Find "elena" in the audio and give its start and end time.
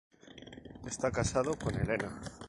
1.79-2.09